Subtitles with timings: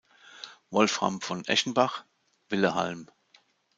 [0.71, 2.05] Wolfram von Eschenbach:
[2.49, 3.07] Willehalm.